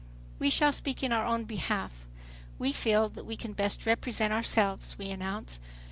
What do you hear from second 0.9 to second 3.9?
in our own behalf. We feel that we can best